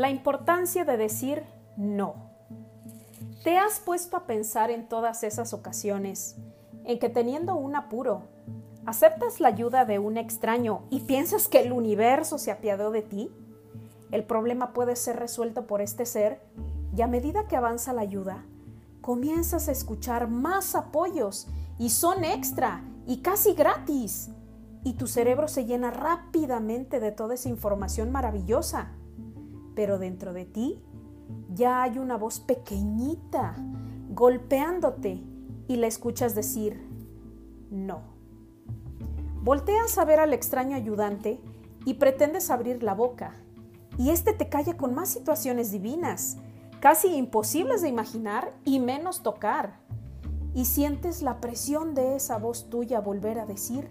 La 0.00 0.08
importancia 0.08 0.86
de 0.86 0.96
decir 0.96 1.44
no. 1.76 2.14
¿Te 3.44 3.58
has 3.58 3.80
puesto 3.80 4.16
a 4.16 4.24
pensar 4.24 4.70
en 4.70 4.88
todas 4.88 5.22
esas 5.24 5.52
ocasiones 5.52 6.36
en 6.86 6.98
que 6.98 7.10
teniendo 7.10 7.54
un 7.54 7.76
apuro, 7.76 8.22
aceptas 8.86 9.40
la 9.40 9.48
ayuda 9.48 9.84
de 9.84 9.98
un 9.98 10.16
extraño 10.16 10.84
y 10.88 11.00
piensas 11.00 11.48
que 11.48 11.60
el 11.60 11.72
universo 11.72 12.38
se 12.38 12.50
apiadó 12.50 12.92
de 12.92 13.02
ti? 13.02 13.30
El 14.10 14.24
problema 14.24 14.72
puede 14.72 14.96
ser 14.96 15.16
resuelto 15.16 15.66
por 15.66 15.82
este 15.82 16.06
ser 16.06 16.40
y 16.96 17.02
a 17.02 17.06
medida 17.06 17.46
que 17.46 17.56
avanza 17.56 17.92
la 17.92 18.00
ayuda, 18.00 18.46
comienzas 19.02 19.68
a 19.68 19.72
escuchar 19.72 20.28
más 20.28 20.74
apoyos 20.74 21.46
y 21.78 21.90
son 21.90 22.24
extra 22.24 22.82
y 23.06 23.18
casi 23.18 23.52
gratis. 23.52 24.30
Y 24.82 24.94
tu 24.94 25.06
cerebro 25.06 25.46
se 25.46 25.66
llena 25.66 25.90
rápidamente 25.90 27.00
de 27.00 27.12
toda 27.12 27.34
esa 27.34 27.50
información 27.50 28.10
maravillosa. 28.10 28.92
Pero 29.74 29.98
dentro 29.98 30.32
de 30.32 30.44
ti 30.44 30.82
ya 31.54 31.82
hay 31.82 31.98
una 31.98 32.16
voz 32.16 32.40
pequeñita 32.40 33.56
golpeándote 34.10 35.22
y 35.68 35.76
la 35.76 35.86
escuchas 35.86 36.34
decir, 36.34 36.80
no. 37.70 38.00
Volteas 39.42 39.96
a 39.98 40.04
ver 40.04 40.20
al 40.20 40.32
extraño 40.32 40.76
ayudante 40.76 41.40
y 41.84 41.94
pretendes 41.94 42.50
abrir 42.50 42.82
la 42.82 42.94
boca. 42.94 43.34
Y 43.96 44.10
este 44.10 44.32
te 44.32 44.48
calla 44.48 44.76
con 44.76 44.94
más 44.94 45.08
situaciones 45.08 45.70
divinas 45.70 46.38
casi 46.80 47.14
imposibles 47.14 47.82
de 47.82 47.88
imaginar 47.88 48.52
y 48.64 48.80
menos 48.80 49.22
tocar. 49.22 49.78
Y 50.54 50.64
sientes 50.64 51.22
la 51.22 51.40
presión 51.40 51.94
de 51.94 52.16
esa 52.16 52.38
voz 52.38 52.68
tuya 52.70 53.00
volver 53.00 53.38
a 53.38 53.46
decir, 53.46 53.88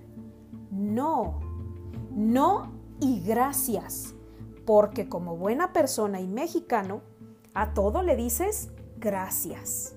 no, 0.72 1.40
no 2.12 2.74
y 3.00 3.22
gracias, 3.22 4.14
porque 4.70 5.10
como 5.10 5.36
buena 5.36 5.74
persona 5.74 6.22
y 6.22 6.28
mexicano, 6.28 7.02
a 7.56 7.74
todo 7.74 8.04
le 8.04 8.16
dices 8.16 8.70
gracias. 8.98 9.96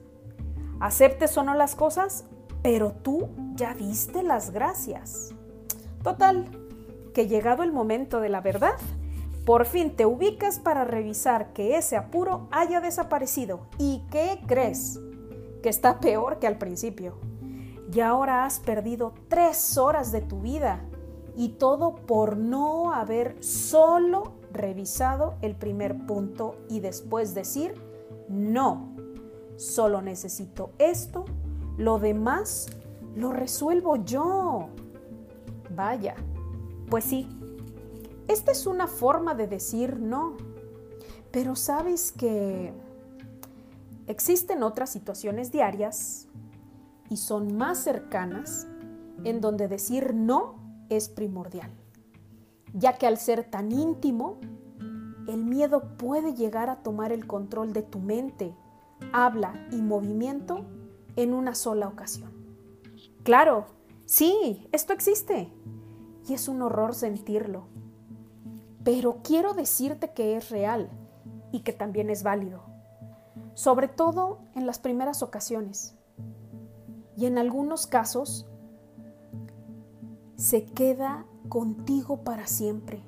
Aceptes 0.80 1.36
o 1.36 1.42
no 1.42 1.52
las 1.52 1.74
cosas, 1.74 2.24
pero 2.62 2.92
tú 2.92 3.28
ya 3.54 3.74
diste 3.74 4.22
las 4.22 4.50
gracias. 4.50 5.34
Total, 6.02 6.46
que 7.12 7.28
llegado 7.28 7.64
el 7.64 7.70
momento 7.70 8.20
de 8.20 8.30
la 8.30 8.40
verdad, 8.40 8.78
por 9.44 9.66
fin 9.66 9.94
te 9.94 10.06
ubicas 10.06 10.58
para 10.58 10.86
revisar 10.86 11.52
que 11.52 11.76
ese 11.76 11.98
apuro 11.98 12.48
haya 12.50 12.80
desaparecido. 12.80 13.66
¿Y 13.76 14.02
qué 14.10 14.40
crees? 14.46 14.98
Que 15.62 15.68
está 15.68 16.00
peor 16.00 16.38
que 16.38 16.46
al 16.46 16.56
principio. 16.56 17.18
Y 17.92 18.00
ahora 18.00 18.46
has 18.46 18.58
perdido 18.58 19.12
tres 19.28 19.76
horas 19.76 20.12
de 20.12 20.22
tu 20.22 20.40
vida 20.40 20.80
y 21.36 21.50
todo 21.58 21.94
por 21.94 22.38
no 22.38 22.94
haber 22.94 23.36
solo 23.44 24.40
revisado 24.52 25.34
el 25.42 25.56
primer 25.56 26.06
punto 26.06 26.56
y 26.68 26.80
después 26.80 27.34
decir, 27.34 27.74
no, 28.28 28.94
solo 29.56 30.02
necesito 30.02 30.70
esto, 30.78 31.24
lo 31.76 31.98
demás 31.98 32.68
lo 33.14 33.32
resuelvo 33.32 33.96
yo. 33.96 34.68
Vaya, 35.74 36.14
pues 36.90 37.04
sí, 37.04 37.28
esta 38.28 38.52
es 38.52 38.66
una 38.66 38.86
forma 38.86 39.34
de 39.34 39.46
decir 39.46 39.98
no, 39.98 40.36
pero 41.30 41.56
sabes 41.56 42.12
que 42.12 42.72
existen 44.06 44.62
otras 44.62 44.90
situaciones 44.90 45.50
diarias 45.50 46.28
y 47.08 47.16
son 47.16 47.56
más 47.56 47.78
cercanas 47.78 48.66
en 49.24 49.40
donde 49.40 49.68
decir 49.68 50.14
no 50.14 50.56
es 50.88 51.08
primordial, 51.08 51.70
ya 52.72 52.98
que 52.98 53.06
al 53.06 53.18
ser 53.18 53.44
tan 53.44 53.72
íntimo, 53.72 54.38
el 55.28 55.44
miedo 55.44 55.96
puede 55.96 56.34
llegar 56.34 56.68
a 56.70 56.82
tomar 56.82 57.12
el 57.12 57.26
control 57.26 57.72
de 57.72 57.82
tu 57.82 58.00
mente, 58.00 58.54
habla 59.12 59.54
y 59.70 59.76
movimiento 59.76 60.64
en 61.16 61.34
una 61.34 61.54
sola 61.54 61.88
ocasión. 61.88 62.32
Claro, 63.22 63.66
sí, 64.04 64.66
esto 64.72 64.92
existe 64.92 65.52
y 66.26 66.34
es 66.34 66.48
un 66.48 66.62
horror 66.62 66.94
sentirlo 66.94 67.66
pero 68.84 69.18
quiero 69.22 69.54
decirte 69.54 70.12
que 70.12 70.36
es 70.36 70.50
real 70.50 70.90
y 71.52 71.60
que 71.60 71.72
también 71.72 72.10
es 72.10 72.22
válido, 72.22 72.62
sobre 73.54 73.88
todo 73.88 74.40
en 74.54 74.66
las 74.66 74.78
primeras 74.78 75.22
ocasiones. 75.22 75.94
Y 77.16 77.26
en 77.26 77.38
algunos 77.38 77.86
casos 77.86 78.46
se 80.36 80.64
queda 80.64 81.26
contigo 81.52 82.24
para 82.24 82.46
siempre. 82.46 83.02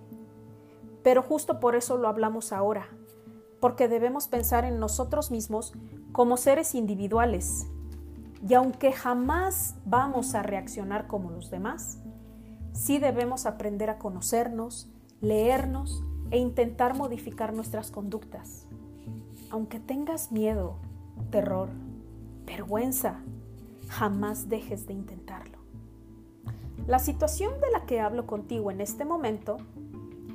Pero 1.03 1.23
justo 1.23 1.61
por 1.61 1.77
eso 1.77 1.97
lo 1.97 2.09
hablamos 2.09 2.53
ahora, 2.53 2.89
porque 3.59 3.89
debemos 3.89 4.29
pensar 4.29 4.67
en 4.67 4.79
nosotros 4.79 5.31
mismos 5.31 5.73
como 6.13 6.37
seres 6.37 6.75
individuales. 6.75 7.67
Y 8.47 8.53
aunque 8.53 8.93
jamás 8.93 9.77
vamos 9.87 10.35
a 10.35 10.43
reaccionar 10.43 11.07
como 11.07 11.31
los 11.31 11.51
demás, 11.51 12.01
sí 12.75 12.99
debemos 12.99 13.47
aprender 13.47 13.89
a 13.89 13.99
conocernos, 13.99 14.91
leernos 15.23 16.05
e 16.31 16.37
intentar 16.37 16.95
modificar 16.95 17.55
nuestras 17.55 17.91
conductas. 17.91 18.67
Aunque 19.49 19.81
tengas 19.81 20.33
miedo, 20.33 20.77
terror, 21.31 21.71
vergüenza, 22.45 23.23
jamás 23.89 24.51
dejes 24.51 24.87
de 24.87 24.93
intentarlo. 24.93 25.54
La 26.87 26.99
situación 26.99 27.61
de 27.61 27.71
la 27.71 27.87
que 27.87 28.01
hablo 28.01 28.27
contigo 28.27 28.71
en 28.71 28.81
este 28.81 29.05
momento 29.05 29.57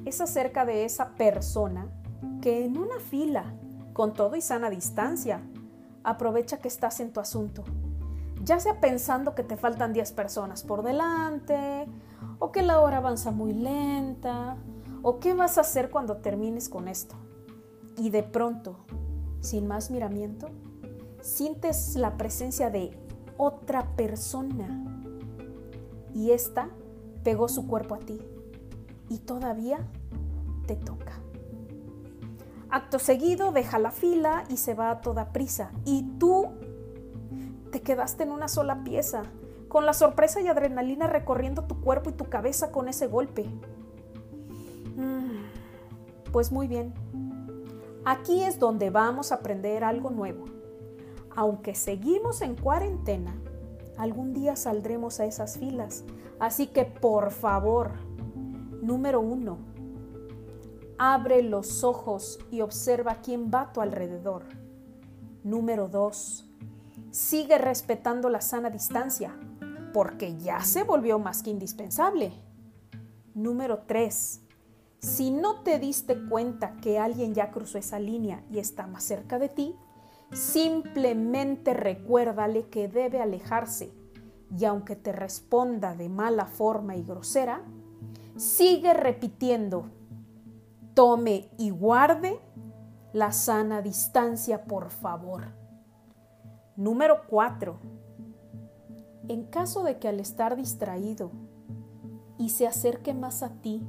es 0.06 0.22
acerca 0.22 0.66
de 0.66 0.86
esa 0.86 1.16
persona 1.16 1.88
que 2.42 2.66
en 2.66 2.78
una 2.78 3.00
fila, 3.00 3.54
con 3.94 4.14
todo 4.14 4.36
y 4.36 4.42
sana 4.42 4.70
distancia, 4.70 5.42
aprovecha 6.04 6.58
que 6.58 6.68
estás 6.68 7.00
en 7.00 7.14
tu 7.14 7.20
asunto, 7.20 7.64
ya 8.44 8.60
sea 8.60 8.80
pensando 8.80 9.36
que 9.36 9.44
te 9.44 9.58
faltan 9.58 9.94
10 9.94 10.12
personas 10.14 10.64
por 10.64 10.84
delante, 10.84 11.88
o 12.40 12.52
que 12.52 12.62
la 12.62 12.80
hora 12.80 12.98
avanza 12.98 13.32
muy 13.32 13.54
lenta, 13.54 14.58
¿O 15.02 15.20
qué 15.20 15.34
vas 15.34 15.58
a 15.58 15.62
hacer 15.62 15.90
cuando 15.90 16.18
termines 16.18 16.68
con 16.68 16.88
esto? 16.88 17.16
Y 17.98 18.10
de 18.10 18.24
pronto, 18.24 18.86
sin 19.40 19.68
más 19.68 19.92
miramiento, 19.92 20.50
sientes 21.22 21.96
la 21.96 22.18
presencia 22.18 22.70
de 22.70 22.98
otra 23.38 23.96
persona. 23.96 24.99
Y 26.14 26.32
ésta 26.32 26.70
pegó 27.24 27.48
su 27.48 27.68
cuerpo 27.68 27.96
a 27.96 28.00
ti. 28.00 28.20
Y 29.10 29.20
todavía 29.20 29.80
te 30.68 30.76
toca. 30.76 31.14
Acto 32.70 33.00
seguido 33.00 33.52
deja 33.52 33.80
la 33.80 33.92
fila 33.92 34.44
y 34.50 34.58
se 34.58 34.76
va 34.76 34.92
a 34.92 35.02
toda 35.02 35.32
prisa. 35.34 35.72
Y 35.86 36.04
tú 36.20 36.50
te 37.72 37.82
quedaste 37.82 38.24
en 38.24 38.32
una 38.32 38.48
sola 38.48 38.84
pieza, 38.84 39.24
con 39.68 39.86
la 39.86 39.94
sorpresa 39.94 40.42
y 40.42 40.48
adrenalina 40.48 41.08
recorriendo 41.08 41.64
tu 41.64 41.82
cuerpo 41.82 42.10
y 42.10 42.14
tu 42.14 42.26
cabeza 42.26 42.72
con 42.72 42.88
ese 42.88 43.08
golpe. 43.08 43.46
Pues 46.32 46.52
muy 46.52 46.68
bien, 46.68 46.94
aquí 48.06 48.44
es 48.44 48.60
donde 48.60 48.92
vamos 48.92 49.32
a 49.32 49.36
aprender 49.36 49.84
algo 49.84 50.12
nuevo. 50.12 50.46
Aunque 51.36 51.74
seguimos 51.74 52.42
en 52.42 52.56
cuarentena, 52.56 53.36
algún 54.00 54.34
día 54.34 54.56
saldremos 54.56 55.20
a 55.20 55.26
esas 55.26 55.58
filas. 55.58 56.06
Así 56.40 56.68
que 56.68 56.86
por 56.86 57.32
favor, 57.32 57.92
número 58.82 59.20
uno, 59.20 59.60
abre 60.98 61.44
los 61.44 61.84
ojos 61.84 62.40
y 62.50 62.62
observa 62.62 63.22
quién 63.22 63.52
va 63.54 63.62
a 63.62 63.74
tu 63.74 63.82
alrededor. 63.82 64.46
Número 65.44 65.90
dos, 65.90 66.50
sigue 67.12 67.58
respetando 67.58 68.30
la 68.30 68.40
sana 68.40 68.70
distancia, 68.70 69.38
porque 69.94 70.38
ya 70.38 70.62
se 70.62 70.84
volvió 70.84 71.20
más 71.20 71.44
que 71.44 71.50
indispensable. 71.50 72.32
Número 73.34 73.84
tres, 73.86 74.42
si 75.00 75.30
no 75.30 75.62
te 75.62 75.78
diste 75.78 76.18
cuenta 76.28 76.78
que 76.78 77.00
alguien 77.00 77.34
ya 77.34 77.52
cruzó 77.52 77.78
esa 77.78 78.00
línea 78.00 78.44
y 78.50 78.60
está 78.60 78.88
más 78.88 79.04
cerca 79.04 79.40
de 79.40 79.50
ti, 79.50 79.76
simplemente 80.32 81.74
recuérdale 81.74 82.68
que 82.68 82.88
debe 82.88 83.22
alejarse 83.22 83.92
y 84.58 84.66
aunque 84.66 84.96
te 84.96 85.12
responda 85.12 85.96
de 85.96 86.10
mala 86.10 86.46
forma 86.46 86.96
y 86.96 87.04
grosera, 87.04 87.62
sigue 88.36 88.94
repitiendo, 88.94 89.90
tome 90.94 91.50
y 91.58 91.70
guarde 91.70 92.40
la 93.14 93.32
sana 93.32 93.82
distancia, 93.82 94.66
por 94.66 94.90
favor. 94.90 95.54
Número 96.76 97.24
4. 97.28 97.78
En 99.28 99.44
caso 99.46 99.84
de 99.84 100.00
que 100.00 100.08
al 100.08 100.20
estar 100.20 100.56
distraído 100.56 101.32
y 102.38 102.50
se 102.50 102.68
acerque 102.68 103.14
más 103.14 103.44
a 103.44 103.50
ti, 103.62 103.86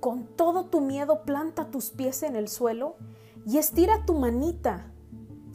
con 0.00 0.26
todo 0.26 0.66
tu 0.66 0.80
miedo 0.80 1.22
planta 1.22 1.70
tus 1.70 1.90
pies 1.90 2.22
en 2.22 2.36
el 2.36 2.48
suelo 2.48 2.96
y 3.46 3.58
estira 3.58 4.04
tu 4.04 4.14
manita. 4.14 4.92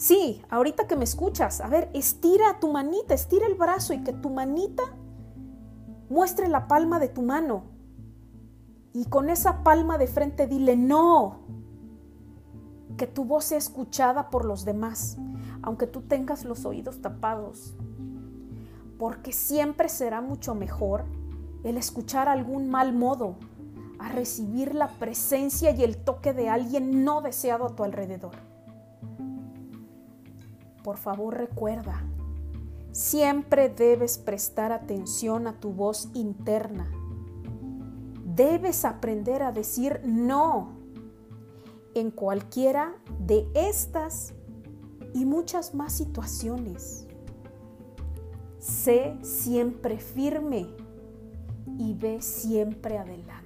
Sí, 0.04 0.42
ahorita 0.50 0.86
que 0.86 0.98
me 0.98 1.06
escuchas, 1.06 1.62
a 1.62 1.70
ver, 1.70 1.90
estira 1.94 2.60
tu 2.60 2.70
manita, 2.70 3.14
estira 3.14 3.48
el 3.48 3.56
brazo 3.56 3.94
y 3.94 4.04
que 4.04 4.12
tu 4.12 4.30
manita 4.30 4.84
muestre 6.10 6.50
la 6.50 6.68
palma 6.68 7.00
de 7.00 7.08
tu 7.08 7.22
mano. 7.22 7.64
Y 8.92 9.06
con 9.06 9.30
esa 9.30 9.64
palma 9.64 9.98
de 9.98 10.08
frente 10.08 10.46
dile 10.46 10.76
no. 10.76 11.40
que 12.98 13.08
tu 13.08 13.24
voz 13.24 13.46
sea 13.46 13.58
escuchada 13.58 14.30
por 14.30 14.44
los 14.44 14.66
demás, 14.66 15.16
aunque 15.62 15.88
tú 15.88 16.02
tengas 16.02 16.44
los 16.44 16.66
oídos 16.66 17.02
tapados. 17.02 17.74
Porque 19.00 19.32
siempre 19.32 19.88
será 19.88 20.20
mucho 20.20 20.54
mejor 20.54 21.06
el 21.64 21.78
escuchar 21.78 22.28
algún 22.28 22.70
mal 22.70 22.92
modo 22.92 23.38
a 24.00 24.10
recibir 24.10 24.76
la 24.76 24.90
presencia 24.90 25.72
y 25.72 25.82
el 25.82 25.96
toque 25.96 26.34
de 26.34 26.50
alguien 26.50 27.06
no 27.06 27.22
deseado 27.22 27.68
a 27.68 27.76
tu 27.78 27.86
alrededor. 27.86 28.53
Por 30.84 30.98
favor 30.98 31.36
recuerda, 31.36 32.04
siempre 32.92 33.70
debes 33.70 34.18
prestar 34.18 34.72
atención 34.72 35.48
a 35.48 35.60
tu 35.60 35.72
voz 35.72 36.10
interna. 36.14 36.92
Debes 38.26 38.84
aprender 38.84 39.44
a 39.44 39.52
decir 39.52 40.02
no 40.04 40.72
en 41.94 42.12
cualquiera 42.12 42.96
de 43.20 43.48
estas 43.54 44.34
y 45.14 45.26
muchas 45.26 45.74
más 45.74 45.94
situaciones. 45.94 47.08
Sé 48.60 49.18
siempre 49.22 50.00
firme 50.00 50.68
y 51.78 51.94
ve 51.94 52.22
siempre 52.22 52.98
adelante. 52.98 53.43